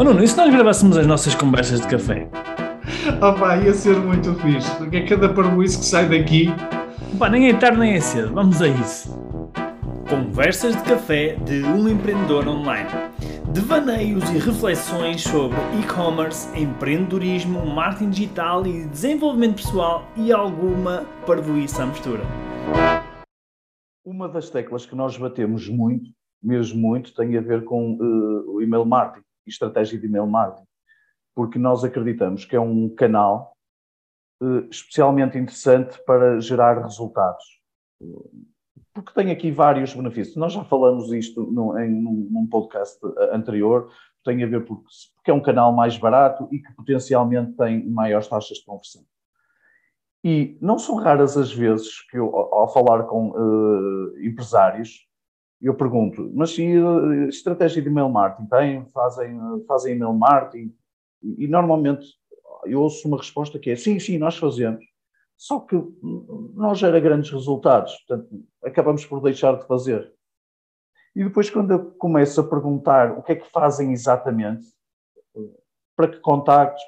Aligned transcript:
Oh 0.00 0.02
Nuno, 0.02 0.24
e 0.24 0.26
se 0.26 0.34
nós 0.34 0.50
gravássemos 0.50 0.96
as 0.96 1.06
nossas 1.06 1.34
conversas 1.34 1.82
de 1.82 1.86
café? 1.86 2.26
Oh 3.20 3.38
pá, 3.38 3.58
ia 3.58 3.74
ser 3.74 3.98
muito 3.98 4.34
fixe, 4.36 4.74
porque 4.78 4.96
é 4.96 5.06
cada 5.06 5.28
parboice 5.28 5.78
que 5.78 5.84
sai 5.84 6.08
daqui. 6.08 6.46
Pá, 7.18 7.28
nem 7.28 7.50
é 7.50 7.54
tarde 7.54 7.78
nem 7.78 7.92
é 7.92 8.00
cedo, 8.00 8.32
vamos 8.32 8.62
a 8.62 8.68
isso. 8.68 9.14
Conversas 10.08 10.74
de 10.74 10.82
café 10.84 11.34
de 11.44 11.62
um 11.64 11.86
empreendedor 11.86 12.48
online. 12.48 12.88
Devaneios 13.52 14.24
e 14.30 14.38
reflexões 14.38 15.20
sobre 15.20 15.58
e-commerce, 15.78 16.48
empreendedorismo, 16.58 17.66
marketing 17.66 18.08
digital 18.08 18.66
e 18.66 18.86
desenvolvimento 18.86 19.56
pessoal 19.56 20.08
e 20.16 20.32
alguma 20.32 21.04
parvoíça 21.26 21.82
à 21.82 21.86
mistura. 21.86 22.22
Uma 24.02 24.30
das 24.30 24.48
teclas 24.48 24.86
que 24.86 24.96
nós 24.96 25.18
batemos 25.18 25.68
muito, 25.68 26.08
mesmo 26.42 26.80
muito, 26.80 27.14
tem 27.14 27.36
a 27.36 27.42
ver 27.42 27.64
com 27.64 27.98
uh, 28.00 28.54
o 28.54 28.62
email 28.62 28.86
marketing 28.86 29.28
estratégia 29.50 29.98
de 29.98 30.06
email 30.06 30.26
marketing, 30.26 30.66
porque 31.34 31.58
nós 31.58 31.84
acreditamos 31.84 32.44
que 32.44 32.56
é 32.56 32.60
um 32.60 32.88
canal 32.94 33.56
uh, 34.42 34.66
especialmente 34.70 35.38
interessante 35.38 35.98
para 36.04 36.40
gerar 36.40 36.82
resultados. 36.82 37.44
Porque 38.92 39.12
tem 39.14 39.30
aqui 39.30 39.50
vários 39.50 39.94
benefícios. 39.94 40.36
Nós 40.36 40.52
já 40.52 40.64
falamos 40.64 41.12
isto 41.12 41.42
no, 41.42 41.78
em 41.78 41.90
num 41.90 42.46
podcast 42.46 42.98
anterior, 43.32 43.90
tem 44.24 44.42
a 44.42 44.46
ver 44.46 44.64
porque, 44.64 44.88
porque 45.16 45.30
é 45.30 45.34
um 45.34 45.42
canal 45.42 45.72
mais 45.72 45.96
barato 45.96 46.48
e 46.50 46.58
que 46.58 46.72
potencialmente 46.74 47.52
tem 47.52 47.88
maiores 47.88 48.28
taxas 48.28 48.58
de 48.58 48.64
conversão. 48.64 49.02
E 50.22 50.58
não 50.60 50.78
são 50.78 50.96
raras 50.96 51.36
as 51.36 51.52
vezes 51.52 52.02
que 52.10 52.18
eu, 52.18 52.34
ao 52.36 52.70
falar 52.72 53.04
com 53.04 53.30
uh, 53.30 54.18
empresários, 54.20 55.06
eu 55.60 55.74
pergunto, 55.74 56.30
mas 56.34 56.54
se 56.54 56.78
uh, 56.78 57.28
estratégia 57.28 57.82
de 57.82 57.88
email 57.88 58.08
marketing 58.08 58.48
tem? 58.48 58.86
Fazem, 58.86 59.38
fazem 59.66 59.94
email 59.94 60.14
marketing? 60.14 60.74
E, 61.22 61.44
e, 61.44 61.48
normalmente 61.48 62.06
eu 62.64 62.80
ouço 62.80 63.06
uma 63.06 63.18
resposta 63.18 63.58
que 63.58 63.70
é 63.70 63.76
sim, 63.76 63.98
sim, 63.98 64.16
nós 64.16 64.36
fazemos. 64.36 64.84
Só 65.36 65.60
que 65.60 65.74
não 66.54 66.74
gera 66.74 67.00
grandes 67.00 67.30
resultados, 67.30 67.94
portanto, 68.06 68.44
acabamos 68.64 69.04
por 69.06 69.22
deixar 69.22 69.56
de 69.56 69.66
fazer. 69.66 70.12
E 71.14 71.24
depois, 71.24 71.50
quando 71.50 71.72
eu 71.72 71.90
começo 71.92 72.40
a 72.40 72.44
perguntar 72.44 73.18
o 73.18 73.22
que 73.22 73.32
é 73.32 73.36
que 73.36 73.50
fazem 73.50 73.92
exatamente, 73.92 74.66
para 75.96 76.08
que 76.08 76.18
contactos, 76.20 76.82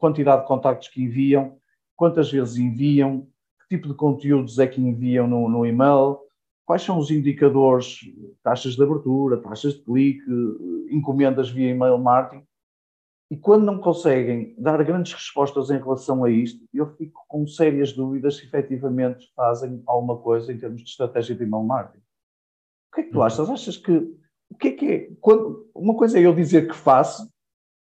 quantidade 0.00 0.42
de 0.42 0.48
contactos 0.48 0.88
que 0.88 1.02
enviam, 1.02 1.58
quantas 1.94 2.30
vezes 2.30 2.56
enviam, 2.56 3.26
que 3.60 3.76
tipo 3.76 3.88
de 3.88 3.94
conteúdos 3.94 4.58
é 4.58 4.66
que 4.66 4.80
enviam 4.80 5.26
no, 5.26 5.48
no 5.48 5.66
e-mail, 5.66 6.18
quais 6.66 6.82
são 6.82 6.98
os 6.98 7.10
indicadores, 7.10 8.00
taxas 8.42 8.74
de 8.74 8.82
abertura, 8.82 9.40
taxas 9.40 9.74
de 9.74 9.82
clique, 9.82 10.30
encomendas 10.90 11.48
via 11.48 11.70
e-mail 11.70 11.96
marketing. 11.96 12.44
E 13.30 13.36
quando 13.36 13.64
não 13.64 13.78
conseguem 13.78 14.54
dar 14.58 14.82
grandes 14.84 15.12
respostas 15.12 15.70
em 15.70 15.78
relação 15.78 16.24
a 16.24 16.30
isto, 16.30 16.64
eu 16.74 16.86
fico 16.96 17.24
com 17.28 17.46
sérias 17.46 17.92
dúvidas 17.92 18.36
se 18.36 18.46
efetivamente 18.46 19.32
fazem 19.34 19.82
alguma 19.86 20.18
coisa 20.18 20.52
em 20.52 20.58
termos 20.58 20.82
de 20.82 20.90
estratégia 20.90 21.34
de 21.34 21.44
email 21.44 21.62
marketing. 21.62 22.04
O 22.90 22.94
que 22.94 23.00
é 23.00 23.04
que 23.04 23.10
tu 23.10 23.18
uhum. 23.18 23.24
achas? 23.24 23.48
Achas 23.48 23.76
que. 23.76 23.92
O 24.48 24.56
que 24.56 24.68
é 24.68 24.72
que 24.72 24.86
é? 24.86 25.10
Quando, 25.20 25.68
uma 25.74 25.96
coisa 25.96 26.18
é 26.18 26.22
eu 26.26 26.34
dizer 26.34 26.68
que 26.68 26.76
faço, 26.76 27.28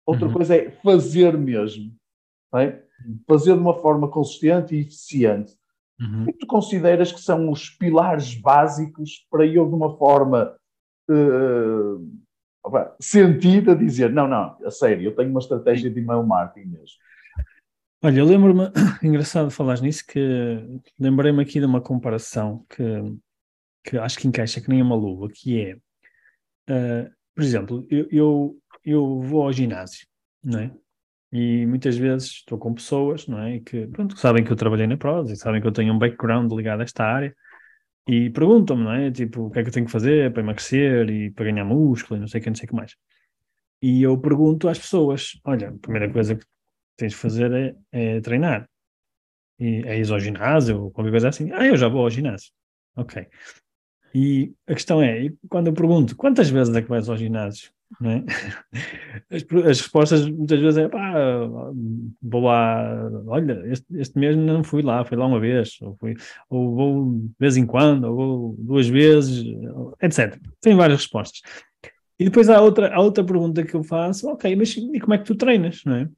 outra 0.06 0.26
uhum. 0.26 0.32
coisa 0.32 0.56
é 0.56 0.70
fazer 0.70 1.36
mesmo. 1.36 1.94
É? 2.54 2.82
fazer 3.26 3.54
de 3.54 3.60
uma 3.60 3.74
forma 3.74 4.10
consistente 4.10 4.74
e 4.74 4.80
eficiente. 4.80 5.56
Uhum. 6.00 6.22
O 6.22 6.26
que 6.26 6.38
tu 6.38 6.46
consideras 6.46 7.12
que 7.12 7.20
são 7.20 7.50
os 7.50 7.68
pilares 7.68 8.34
básicos 8.34 9.26
para 9.30 9.44
eu, 9.46 9.68
de 9.68 9.74
uma 9.74 9.96
forma 9.98 10.56
uh, 11.10 12.10
sentida, 12.98 13.76
dizer: 13.76 14.10
não, 14.10 14.26
não, 14.26 14.56
a 14.64 14.70
sério, 14.70 15.04
eu 15.04 15.14
tenho 15.14 15.30
uma 15.30 15.40
estratégia 15.40 15.90
de 15.90 16.00
email 16.00 16.22
marketing 16.24 16.68
mesmo? 16.68 16.96
Olha, 18.02 18.18
eu 18.18 18.24
lembro-me, 18.24 18.62
engraçado 19.02 19.50
falar 19.50 19.78
nisso, 19.82 20.06
que 20.06 20.80
lembrei-me 20.98 21.42
aqui 21.42 21.60
de 21.60 21.66
uma 21.66 21.82
comparação 21.82 22.64
que, 22.70 22.82
que 23.84 23.98
acho 23.98 24.18
que 24.18 24.26
encaixa 24.26 24.60
que 24.60 24.70
nem 24.70 24.80
uma 24.80 24.96
luva, 24.96 25.28
que 25.28 25.60
é, 25.60 25.74
uh, 25.74 27.10
por 27.34 27.44
exemplo, 27.44 27.86
eu, 27.90 28.08
eu, 28.10 28.58
eu 28.82 29.20
vou 29.20 29.42
ao 29.42 29.52
ginásio, 29.52 30.06
não 30.42 30.60
é? 30.60 30.74
E 31.32 31.64
muitas 31.66 31.96
vezes 31.96 32.28
estou 32.28 32.58
com 32.58 32.74
pessoas, 32.74 33.26
não 33.28 33.40
é? 33.40 33.60
Que, 33.60 33.86
pronto, 33.86 34.18
sabem 34.18 34.44
que 34.44 34.50
eu 34.50 34.56
trabalhei 34.56 34.86
na 34.86 34.96
Prozis, 34.96 35.38
sabem 35.38 35.60
que 35.60 35.66
eu 35.66 35.72
tenho 35.72 35.94
um 35.94 35.98
background 35.98 36.52
ligado 36.52 36.80
a 36.80 36.84
esta 36.84 37.04
área 37.04 37.34
e 38.08 38.30
perguntam-me, 38.30 38.84
não 38.84 38.92
é? 38.92 39.10
Tipo, 39.10 39.46
o 39.46 39.50
que 39.50 39.60
é 39.60 39.62
que 39.62 39.68
eu 39.68 39.72
tenho 39.72 39.86
que 39.86 39.92
fazer 39.92 40.32
para 40.32 40.42
emagrecer 40.42 41.08
e 41.10 41.30
para 41.30 41.44
ganhar 41.46 41.64
músculo 41.64 42.18
e 42.18 42.20
não 42.20 42.28
sei 42.28 42.40
o 42.40 42.44
que, 42.44 42.50
não 42.50 42.56
sei 42.56 42.66
o 42.66 42.68
que 42.68 42.74
mais. 42.74 42.96
E 43.82 44.02
eu 44.02 44.18
pergunto 44.18 44.68
às 44.68 44.78
pessoas: 44.78 45.40
olha, 45.44 45.68
a 45.70 45.72
primeira 45.72 46.12
coisa 46.12 46.36
que 46.36 46.44
tens 46.96 47.12
de 47.12 47.18
fazer 47.18 47.52
é, 47.52 48.16
é 48.16 48.20
treinar. 48.20 48.68
E 49.58 49.82
é 49.86 49.98
ir 49.98 50.12
ao 50.12 50.20
ginásio 50.20 50.84
ou 50.84 50.90
qualquer 50.90 51.10
coisa 51.10 51.28
assim. 51.28 51.50
Ah, 51.52 51.66
eu 51.66 51.76
já 51.76 51.88
vou 51.88 52.02
ao 52.02 52.10
ginásio. 52.10 52.50
Ok. 52.96 53.26
E 54.14 54.52
a 54.66 54.74
questão 54.74 55.02
é, 55.02 55.28
quando 55.48 55.68
eu 55.68 55.74
pergunto 55.74 56.16
quantas 56.16 56.50
vezes 56.50 56.74
é 56.74 56.82
que 56.82 56.88
vais 56.88 57.08
ao 57.08 57.16
ginásio? 57.16 57.70
É? 58.02 58.22
as, 59.34 59.42
as, 59.42 59.80
respostas 59.80 60.28
muitas 60.28 60.60
vezes 60.60 60.78
é 60.78 60.88
pá, 60.88 61.12
vou 62.22 62.42
lá, 62.42 63.10
olha, 63.26 63.62
este, 63.66 63.84
este 63.98 64.18
mês 64.18 64.36
não 64.36 64.62
fui 64.62 64.80
lá, 64.80 65.04
fui 65.04 65.16
lá 65.16 65.26
uma 65.26 65.40
vez, 65.40 65.76
ou, 65.82 65.96
fui, 65.96 66.14
ou 66.48 66.74
vou 66.74 67.12
de 67.12 67.34
vez 67.38 67.56
em 67.56 67.66
quando, 67.66 68.04
ou 68.04 68.14
vou 68.14 68.56
duas 68.58 68.86
vezes, 68.86 69.44
etc. 70.00 70.38
Tem 70.60 70.76
várias 70.76 71.00
respostas. 71.00 71.42
E 72.18 72.24
depois 72.24 72.48
há 72.48 72.60
outra, 72.60 72.94
há 72.94 73.00
outra 73.00 73.24
pergunta 73.24 73.64
que 73.64 73.74
eu 73.74 73.82
faço, 73.82 74.28
ok, 74.28 74.54
mas 74.54 74.76
e 74.76 75.00
como 75.00 75.14
é 75.14 75.18
que 75.18 75.24
tu 75.24 75.34
treinas, 75.34 75.82
não 75.84 75.96
é? 75.96 76.08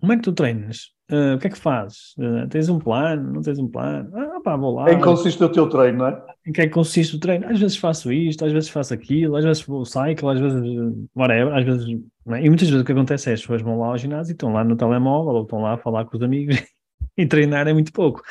Como 0.00 0.12
é 0.12 0.16
que 0.16 0.22
tu 0.22 0.32
treinas? 0.32 0.93
Uh, 1.10 1.34
o 1.34 1.38
que 1.38 1.48
é 1.48 1.50
que 1.50 1.58
fazes? 1.58 2.14
Uh, 2.16 2.48
tens 2.48 2.68
um 2.70 2.78
plano? 2.78 3.34
Não 3.34 3.42
tens 3.42 3.58
um 3.58 3.68
plano? 3.68 4.10
Ah, 4.16 4.40
pá, 4.42 4.56
vou 4.56 4.74
lá. 4.74 4.90
Em 4.90 4.96
que 4.96 5.04
consiste 5.04 5.42
o 5.44 5.50
teu 5.50 5.68
treino, 5.68 5.98
não 5.98 6.06
é? 6.06 6.24
Em 6.46 6.52
que 6.52 6.62
é 6.62 6.66
que 6.66 6.72
consiste 6.72 7.16
o 7.16 7.20
treino? 7.20 7.46
Às 7.46 7.60
vezes 7.60 7.76
faço 7.76 8.10
isto, 8.10 8.42
às 8.42 8.52
vezes 8.52 8.70
faço 8.70 8.94
aquilo, 8.94 9.36
às 9.36 9.44
vezes 9.44 9.62
vou 9.62 9.84
cycle, 9.84 10.28
às 10.30 10.40
vezes 10.40 10.62
whatever, 11.14 11.54
às 11.54 11.64
vezes. 11.64 11.86
É? 12.28 12.44
E 12.44 12.48
muitas 12.48 12.68
vezes 12.68 12.80
o 12.80 12.84
que 12.84 12.92
acontece 12.92 13.28
é 13.28 13.34
as 13.34 13.40
pessoas 13.40 13.60
vão 13.60 13.78
lá 13.78 13.88
ao 13.88 13.98
ginásio 13.98 14.32
e 14.32 14.32
estão 14.32 14.50
lá 14.50 14.64
no 14.64 14.76
telemóvel 14.76 15.34
ou 15.34 15.42
estão 15.42 15.60
lá 15.60 15.74
a 15.74 15.76
falar 15.78 16.06
com 16.06 16.16
os 16.16 16.22
amigos 16.22 16.56
e 17.18 17.26
treinar 17.26 17.68
é 17.68 17.74
muito 17.74 17.92
pouco. 17.92 18.22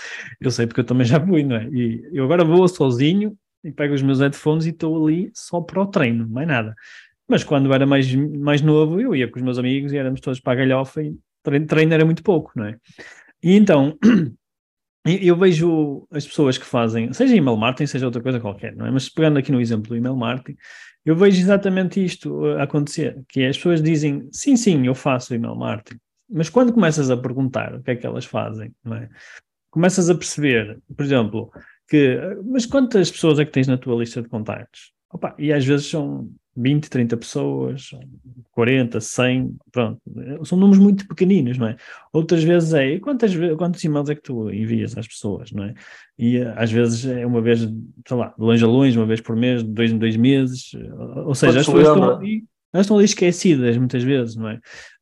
Eu 0.42 0.50
sei 0.50 0.66
porque 0.66 0.80
eu 0.80 0.86
também 0.86 1.06
já 1.06 1.24
fui, 1.24 1.44
não 1.44 1.58
é? 1.58 1.70
E 1.72 2.10
eu 2.12 2.24
agora 2.24 2.44
vou 2.44 2.68
sozinho 2.68 3.38
e 3.64 3.72
pego 3.72 3.94
os 3.94 4.02
meus 4.02 4.20
headphones 4.20 4.66
e 4.66 4.70
estou 4.70 5.06
ali 5.06 5.30
só 5.36 5.62
para 5.62 5.80
o 5.80 5.86
treino, 5.86 6.28
mais 6.28 6.48
nada. 6.48 6.74
Mas 7.28 7.44
quando 7.44 7.72
era 7.72 7.86
mais, 7.86 8.14
mais 8.16 8.62
novo, 8.64 9.00
eu 9.00 9.16
ia 9.16 9.30
com 9.30 9.38
os 9.38 9.44
meus 9.44 9.60
amigos 9.60 9.94
e 9.94 9.98
éramos 9.98 10.20
todos 10.22 10.40
para 10.40 10.54
a 10.54 10.56
galhofa 10.56 11.04
e 11.04 11.16
treino 11.44 11.94
era 11.94 12.06
muito 12.06 12.24
pouco, 12.24 12.52
não 12.56 12.66
é? 12.66 12.78
E 13.42 13.56
então, 13.56 13.98
eu 15.06 15.36
vejo 15.36 16.08
as 16.12 16.26
pessoas 16.26 16.58
que 16.58 16.66
fazem, 16.66 17.12
seja 17.14 17.36
email 17.36 17.58
marketing, 17.58 17.88
seja 17.88 18.06
outra 18.06 18.22
coisa 18.22 18.40
qualquer, 18.40 18.76
não 18.76 18.86
é? 18.86 18.92
Mas 18.92 19.10
pegando 19.10 19.38
aqui 19.38 19.52
no 19.52 19.62
exemplo 19.62 19.90
do 19.90 19.96
email 19.96 20.16
marketing, 20.16 20.58
eu 21.06 21.16
vejo 21.16 21.40
exatamente 21.40 22.04
isto 22.04 22.46
acontecer, 22.58 23.22
que 23.28 23.42
é 23.42 23.50
as 23.50 23.58
pessoas 23.58 23.82
dizem, 23.82 24.30
sim, 24.32 24.56
sim, 24.56 24.88
eu 24.88 24.96
faço 24.96 25.34
email 25.34 25.56
marketing, 25.56 26.00
mas 26.30 26.50
quando 26.50 26.74
começas 26.74 27.12
a 27.12 27.18
perguntar 27.18 27.76
o 27.76 27.84
que 27.84 27.92
é 27.92 27.96
que 27.96 28.06
elas 28.06 28.26
fazem, 28.26 28.74
não 28.84 28.96
é? 28.96 29.10
Começas 29.70 30.10
a 30.10 30.16
perceber, 30.16 30.80
por 30.96 31.04
exemplo, 31.04 31.52
que, 31.88 32.18
mas 32.46 32.66
quantas 32.66 33.12
pessoas 33.12 33.40
é 33.40 33.46
que 33.46 33.52
tens 33.52 33.68
na 33.68 33.78
tua 33.78 33.96
lista 33.96 34.22
de 34.22 34.30
contactos? 34.30 34.94
Opa, 35.12 35.36
e 35.38 35.52
às 35.52 35.66
vezes 35.66 35.88
são 35.88 36.32
20, 36.56 36.90
30 36.90 37.18
pessoas, 37.18 37.90
40, 38.52 39.02
100, 39.02 39.56
pronto. 39.72 40.02
São 40.44 40.58
números 40.58 40.82
muito 40.82 41.08
pequeninos, 41.08 41.58
não 41.58 41.68
é? 41.68 41.76
Outras 42.12 42.44
vezes 42.44 42.74
é, 42.74 43.00
quantas, 43.00 43.34
quantos 43.58 43.84
e-mails 43.84 44.10
é 44.10 44.16
que 44.16 44.22
tu 44.22 44.52
envias 44.52 44.98
às 44.98 45.08
pessoas, 45.08 45.52
não 45.52 45.64
é? 45.64 45.74
E 46.18 46.40
às 46.56 46.72
vezes 46.72 47.06
é 47.06 47.26
uma 47.26 47.42
vez, 47.42 47.60
sei 47.60 48.18
lá, 48.18 48.34
de 48.38 48.44
longe 48.44 48.64
a 48.64 48.68
longe, 48.68 48.98
uma 48.98 49.08
vez 49.08 49.20
por 49.20 49.36
mês, 49.36 49.64
dois 49.64 49.92
em 49.92 49.98
dois 49.98 50.16
meses, 50.16 50.72
ou 51.26 51.34
seja, 51.34 51.60
as 51.60 51.66
pessoas 51.66 51.88
estão 51.88 52.18
ali, 52.18 52.46
elas 52.72 52.86
estão 52.86 52.98
ali 52.98 53.06
esquecidas 53.06 53.78
muitas 53.78 54.04
vezes, 54.04 54.36
não 54.36 54.50
é? 54.50 54.60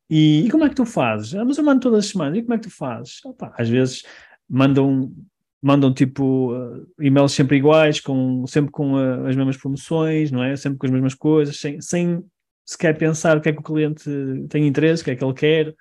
E, 0.10 0.46
e, 0.46 0.50
como 0.50 0.66
é 0.66 0.70
que 0.70 0.76
tu 0.76 0.86
fazes? 0.86 1.34
Ah, 1.36 1.46
mas 1.46 1.58
eu 1.58 1.64
mando 1.64 1.80
todas 1.80 2.00
as 2.00 2.12
semanas, 2.12 2.38
e 2.38 2.42
como 2.42 2.54
é 2.54 2.58
que 2.58 2.68
tu 2.68 2.76
fazes? 2.76 3.24
Opa, 3.26 3.54
às 3.58 3.70
vezes 3.70 4.04
mandam 4.50 5.14
mandam 5.62 5.94
tipo 5.94 6.54
uh, 6.54 6.88
e-mails 7.00 7.34
sempre 7.34 7.58
iguais, 7.58 8.00
com, 8.00 8.46
sempre 8.48 8.72
com 8.72 8.94
uh, 8.94 9.28
as 9.28 9.36
mesmas 9.36 9.58
promoções, 9.58 10.32
não 10.32 10.44
é? 10.44 10.56
Sempre 10.56 10.80
com 10.80 10.88
as 10.88 10.92
mesmas 10.92 11.14
coisas, 11.14 11.60
sem, 11.60 11.80
sem 11.80 12.24
sequer 12.66 12.98
pensar 12.98 13.38
o 13.38 13.42
que 13.42 13.50
é 13.50 13.54
que 13.54 13.60
o 13.60 13.64
cliente 13.64 14.10
tem 14.50 14.68
interesse, 14.68 15.02
o 15.02 15.06
que 15.06 15.12
é 15.12 15.16
que 15.16 15.24
ele 15.24 15.34
quer. 15.34 15.76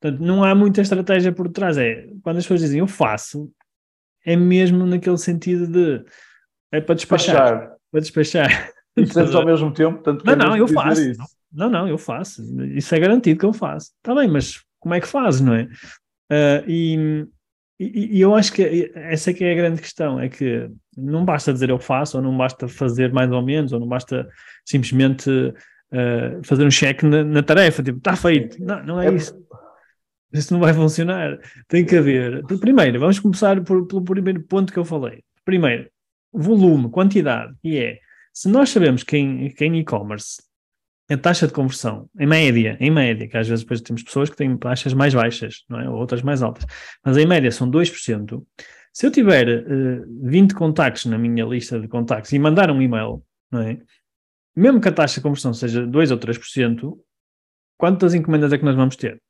Portanto, 0.00 0.20
não 0.20 0.44
há 0.44 0.54
muita 0.54 0.82
estratégia 0.82 1.32
por 1.32 1.48
trás. 1.48 1.78
É 1.78 2.06
quando 2.22 2.38
as 2.38 2.44
pessoas 2.44 2.60
dizem 2.60 2.80
eu 2.80 2.86
faço, 2.86 3.50
é 4.24 4.36
mesmo 4.36 4.84
naquele 4.84 5.18
sentido 5.18 5.66
de 5.66 6.04
é 6.70 6.80
para 6.80 6.94
despachar. 6.94 7.76
Para 7.90 8.00
despachar. 8.00 8.72
E 8.96 9.06
sentes 9.06 9.34
ao 9.34 9.46
mesmo 9.46 9.72
tempo, 9.72 10.02
tanto 10.02 10.24
Não, 10.24 10.36
não, 10.36 10.56
eu 10.56 10.68
faço. 10.68 11.00
Isso. 11.00 11.22
Não, 11.50 11.70
não, 11.70 11.88
eu 11.88 11.96
faço. 11.96 12.42
Isso 12.74 12.94
é 12.94 12.98
garantido 13.00 13.40
que 13.40 13.46
eu 13.46 13.52
faço. 13.52 13.92
Está 13.96 14.14
bem, 14.14 14.28
mas 14.28 14.62
como 14.80 14.94
é 14.94 15.00
que 15.00 15.06
faz, 15.06 15.40
não 15.40 15.54
é? 15.54 15.64
Uh, 16.30 16.64
e, 16.66 17.26
e, 17.84 18.16
e, 18.16 18.20
eu 18.20 18.34
acho 18.34 18.52
que 18.52 18.92
essa 18.94 19.30
é 19.30 19.34
que 19.34 19.44
é 19.44 19.52
a 19.52 19.56
grande 19.56 19.80
questão, 19.80 20.20
é 20.20 20.28
que 20.28 20.68
não 20.96 21.24
basta 21.24 21.52
dizer 21.52 21.70
eu 21.70 21.78
faço, 21.78 22.16
ou 22.16 22.22
não 22.22 22.36
basta 22.36 22.68
fazer 22.68 23.12
mais 23.12 23.30
ou 23.30 23.42
menos, 23.42 23.72
ou 23.72 23.80
não 23.80 23.88
basta 23.88 24.28
simplesmente 24.64 25.28
uh, 25.30 26.44
fazer 26.44 26.64
um 26.64 26.70
cheque 26.70 27.06
na, 27.06 27.24
na, 27.24 27.42
tarefa, 27.42 27.82
tipo, 27.82 27.98
está 27.98 28.14
feito. 28.14 28.62
Não, 28.62 28.84
não 28.84 29.00
é, 29.00 29.08
é 29.08 29.14
isso. 29.14 29.34
Isso 30.32 30.52
não 30.52 30.60
vai 30.60 30.72
funcionar. 30.72 31.38
Tem 31.68 31.84
que 31.84 31.96
haver. 31.96 32.42
Primeiro, 32.58 33.00
vamos 33.00 33.18
começar 33.18 33.60
por, 33.62 33.86
pelo 33.86 34.02
primeiro 34.02 34.42
ponto 34.42 34.72
que 34.72 34.78
eu 34.78 34.84
falei. 34.84 35.22
Primeiro, 35.44 35.90
volume, 36.32 36.90
quantidade, 36.90 37.54
e 37.62 37.76
é, 37.76 37.98
se 38.32 38.48
nós 38.48 38.70
sabemos 38.70 39.02
que 39.02 39.16
em, 39.16 39.50
que 39.50 39.64
em 39.64 39.78
e-commerce 39.78 40.42
a 41.10 41.16
taxa 41.16 41.46
de 41.46 41.52
conversão, 41.52 42.08
em 42.18 42.26
média, 42.26 42.76
em 42.80 42.90
média, 42.90 43.28
que 43.28 43.36
às 43.36 43.48
vezes 43.48 43.64
depois 43.64 43.80
temos 43.80 44.02
pessoas 44.02 44.30
que 44.30 44.36
têm 44.36 44.56
taxas 44.56 44.94
mais 44.94 45.12
baixas, 45.12 45.64
não 45.68 45.80
é? 45.80 45.88
ou 45.88 45.96
outras 45.96 46.22
mais 46.22 46.42
altas, 46.42 46.64
mas 47.04 47.16
em 47.16 47.26
média 47.26 47.50
são 47.50 47.70
2%. 47.70 48.42
Se 48.92 49.06
eu 49.06 49.10
tiver 49.10 49.48
uh, 49.48 50.02
eh, 50.02 50.04
20 50.22 50.54
contactos 50.54 51.06
na 51.06 51.18
minha 51.18 51.44
lista 51.44 51.80
de 51.80 51.88
contactos 51.88 52.32
e 52.32 52.38
mandar 52.38 52.70
um 52.70 52.80
e-mail, 52.80 53.22
não 53.50 53.60
é? 53.60 53.78
mesmo 54.54 54.80
que 54.80 54.88
a 54.88 54.92
taxa 54.92 55.16
de 55.16 55.22
conversão 55.22 55.52
seja 55.52 55.86
2 55.86 56.10
ou 56.10 56.18
3%, 56.18 56.98
quantas 57.78 58.14
encomendas 58.14 58.52
é 58.52 58.58
que 58.58 58.64
nós 58.64 58.76
vamos 58.76 58.96
ter 58.96 59.20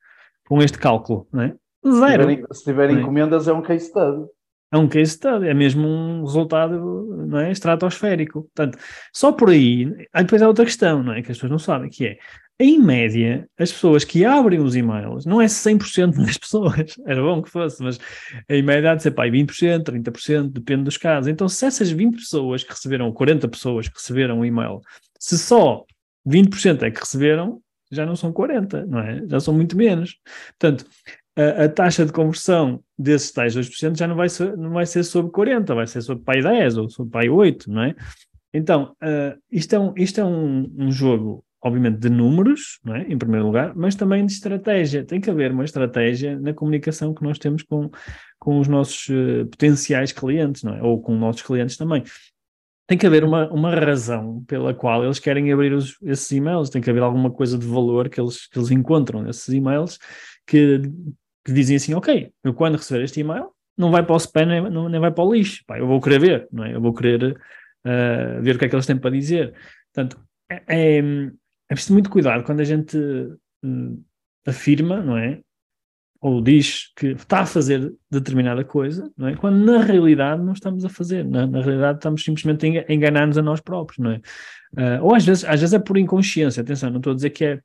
com 0.47 0.61
este 0.61 0.79
cálculo? 0.79 1.29
Não 1.33 1.43
é? 1.43 1.55
Zero. 1.85 2.29
Se 2.29 2.37
tiver, 2.37 2.55
se 2.55 2.65
tiver 2.65 2.91
é? 2.91 2.93
encomendas, 2.93 3.49
é 3.49 3.53
um 3.53 3.63
case 3.63 3.87
study 3.87 4.27
é 4.73 4.79
um 4.79 4.89
case 4.89 5.13
study, 5.13 5.47
é 5.47 5.55
mesmo 5.55 5.87
um 5.87 6.25
resultado 6.25 7.27
não 7.29 7.39
é, 7.39 7.53
estratosférico. 7.53 8.43
Portanto, 8.45 8.79
só 9.13 9.31
por 9.31 9.51
aí, 9.51 9.93
aí 10.13 10.25
depois 10.25 10.41
há 10.41 10.49
outra 10.49 10.65
questão, 10.65 11.03
não 11.03 11.13
é, 11.13 11.23
que 11.23 11.31
as 11.31 11.37
pessoas 11.37 11.53
não 11.53 11.59
sabem, 11.59 11.91
que 11.91 12.07
é, 12.07 12.19
em 12.59 12.79
média, 12.79 13.47
as 13.59 13.71
pessoas 13.71 14.05
que 14.05 14.25
abrem 14.25 14.61
os 14.61 14.75
e-mails, 14.75 15.27
não 15.27 15.41
é 15.43 15.47
100% 15.47 16.17
das 16.17 16.39
pessoas, 16.39 16.95
era 17.07 17.21
bom 17.21 17.43
que 17.43 17.51
fosse, 17.51 17.83
mas 17.83 17.99
em 18.49 18.63
média 18.63 18.93
há 18.93 18.95
de 18.95 19.03
ser 19.03 19.11
pá, 19.11 19.27
20%, 19.27 19.83
30%, 19.83 20.51
depende 20.51 20.85
dos 20.85 20.97
casos. 20.97 21.29
Então, 21.29 21.49
se 21.49 21.67
essas 21.67 21.91
20 21.91 22.17
pessoas 22.17 22.65
que 22.65 22.71
receberam, 22.71 23.13
40 23.13 23.49
pessoas 23.49 23.89
que 23.89 23.99
receberam 23.99 24.41
o 24.41 24.45
e-mail, 24.45 24.81
se 25.19 25.39
só 25.39 25.85
20% 26.27 26.83
é 26.83 26.91
que 26.91 27.01
receberam, 27.01 27.61
já 27.91 28.07
não 28.07 28.17
são 28.17 28.33
40, 28.33 28.87
não 28.87 29.01
é? 29.01 29.23
Já 29.29 29.39
são 29.39 29.53
muito 29.53 29.77
menos. 29.77 30.17
Portanto, 30.59 30.87
a, 31.37 31.65
a, 31.65 31.69
taxa 31.69 32.05
de 32.05 32.13
conversão 32.13 32.83
desses 32.99 33.33
tais 33.33 33.57
2% 33.57 33.97
já 33.97 34.07
não 34.07 34.17
vai, 34.17 34.29
ser, 34.29 34.57
não 34.57 34.71
vai 34.71 34.87
ser 34.87 35.03
sobre 35.03 35.33
40, 35.33 35.75
vai 35.75 35.87
ser 35.87 36.03
sobre 36.03 36.25
pai 36.25 36.43
10 36.43 36.77
ou 36.77 36.91
sobre 36.91 37.13
pai 37.13 37.29
8, 37.29 37.71
não 37.71 37.83
é? 37.83 37.95
Então, 38.53 38.95
uh, 39.03 39.39
isto 39.51 39.75
é, 39.75 39.79
um, 39.79 39.95
isto 39.97 40.21
é 40.21 40.25
um, 40.25 40.71
um, 40.79 40.93
jogo, 40.93 41.43
obviamente, 41.63 41.99
de 41.99 42.11
números, 42.11 42.79
não 42.85 42.95
é? 42.95 43.07
em 43.09 43.17
primeiro 43.17 43.47
lugar, 43.47 43.75
mas 43.75 43.95
também 43.95 44.27
de 44.27 44.33
estratégia. 44.33 45.05
Tem 45.05 45.21
que 45.21 45.31
haver 45.31 45.53
uma 45.53 45.65
estratégia 45.65 46.39
na 46.39 46.53
comunicação 46.53 47.15
que 47.15 47.23
nós 47.23 47.39
temos 47.39 47.63
com, 47.63 47.91
com 48.39 48.61
os 48.61 48.69
nossos 48.69 49.09
uh, 49.09 49.47
potenciais 49.47 50.13
clientes, 50.13 50.63
não 50.63 50.75
é? 50.75 50.83
Ou 50.83 51.01
com 51.01 51.17
nossos 51.17 51.41
clientes 51.41 51.79
também. 51.79 52.05
Tem 52.87 52.99
que 52.99 53.07
haver 53.07 53.25
uma, 53.25 53.51
uma 53.51 53.75
razão 53.75 54.45
pela 54.47 54.75
qual 54.75 55.03
eles 55.03 55.19
querem 55.19 55.51
abrir 55.51 55.73
os, 55.73 55.97
esses 56.03 56.31
e-mails, 56.31 56.69
tem 56.69 56.83
que 56.83 56.91
haver 56.91 57.03
alguma 57.03 57.31
coisa 57.31 57.57
de 57.57 57.67
valor 57.67 58.11
que 58.11 58.21
eles, 58.21 58.47
que 58.49 58.59
eles 58.59 58.71
encontram 58.71 59.23
nesses 59.23 59.49
e-mails 59.49 59.99
que, 60.47 60.83
que 61.45 61.53
dizem 61.53 61.77
assim, 61.77 61.95
ok, 61.95 62.33
eu 62.45 62.55
quando 62.55 62.77
receber 62.77 63.05
este 63.05 63.21
e-mail, 63.21 63.51
não 63.77 63.91
vai 63.91 64.03
para 64.05 64.15
o 64.15 64.19
spam 64.19 64.47
nem, 64.47 64.71
nem 64.71 65.01
vai 65.01 65.11
para 65.11 65.25
o 65.25 65.33
lixo, 65.33 65.65
pá, 65.67 65.79
eu 65.79 65.87
vou 65.87 66.01
querer 66.01 66.21
ver, 66.21 66.49
não 66.53 66.65
é? 66.65 66.75
Eu 66.75 66.81
vou 66.81 66.93
querer 66.93 67.33
uh, 67.33 68.43
ver 68.43 68.57
o 68.57 68.59
que 68.59 68.65
é 68.67 68.69
que 68.69 68.75
eles 68.75 68.87
têm 68.87 68.99
para 68.99 69.11
dizer. 69.11 69.55
Portanto, 69.93 70.21
é, 70.51 70.63
é, 70.69 70.99
é 70.99 71.75
preciso 71.75 71.95
muito 71.95 72.11
cuidado 72.11 72.45
quando 72.45 72.61
a 72.61 72.65
gente 72.65 72.97
uh, 72.97 74.05
afirma, 74.47 75.01
não 75.01 75.17
é? 75.17 75.41
Ou 76.21 76.41
diz 76.41 76.93
que 76.95 77.09
está 77.09 77.41
a 77.41 77.47
fazer 77.47 77.93
determinada 78.09 78.65
coisa, 78.65 79.11
não 79.17 79.27
é? 79.27 79.35
Quando 79.35 79.65
na 79.65 79.83
realidade 79.83 80.43
não 80.43 80.53
estamos 80.53 80.85
a 80.85 80.89
fazer, 80.89 81.25
na, 81.25 81.47
na 81.47 81.61
realidade 81.61 81.99
estamos 81.99 82.23
simplesmente 82.23 82.67
a 82.67 82.93
enganar-nos 82.93 83.39
a 83.39 83.43
nós 83.43 83.61
próprios, 83.61 83.99
não 83.99 84.13
é? 84.13 84.21
Uh, 84.75 85.03
ou 85.05 85.15
às 85.15 85.25
vezes, 85.25 85.45
às 85.45 85.61
vezes 85.61 85.75
é 85.75 85.79
por 85.79 85.99
inconsciência, 85.99 86.61
atenção, 86.61 86.91
não 86.91 86.99
estou 86.99 87.13
a 87.13 87.17
dizer 87.17 87.31
que 87.31 87.45
é 87.45 87.61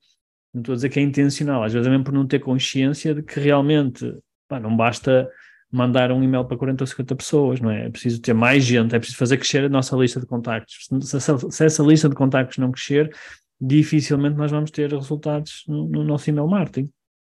não 0.54 0.62
estou 0.62 0.74
a 0.74 0.76
dizer 0.76 0.90
que 0.90 1.00
é 1.00 1.04
intencional, 1.04 1.64
às 1.64 1.74
vezes 1.74 1.88
é 1.88 1.90
mesmo 1.90 2.06
por 2.06 2.14
não 2.14 2.26
ter 2.26 2.40
consciência 2.40 3.14
de 3.14 3.22
que 3.22 3.40
realmente 3.40 4.16
pá, 4.48 4.60
não 4.60 4.76
basta 4.76 5.30
mandar 5.72 6.12
um 6.12 6.24
e-mail 6.24 6.46
para 6.46 6.58
40 6.58 6.84
ou 6.84 6.88
50 6.88 7.16
pessoas, 7.16 7.60
não 7.60 7.70
é? 7.70 7.88
É 7.88 7.90
preciso 7.90 8.22
ter 8.22 8.34
mais 8.34 8.64
gente, 8.64 8.96
é 8.96 9.00
preciso 9.00 9.18
fazer 9.18 9.38
crescer 9.38 9.66
a 9.66 9.70
nossa 9.70 9.96
lista 9.98 10.20
de 10.20 10.26
contactos. 10.26 10.88
Se, 11.02 11.20
se, 11.20 11.52
se 11.52 11.66
essa 11.66 11.84
lista 11.84 12.08
de 12.08 12.16
contactos 12.16 12.58
não 12.58 12.72
crescer, 12.72 13.14
dificilmente 13.60 14.38
nós 14.38 14.52
vamos 14.52 14.72
ter 14.72 14.92
resultados 14.92 15.64
no, 15.68 15.88
no 15.88 16.04
nosso 16.04 16.30
e-mail 16.30 16.48
marketing. 16.48 16.90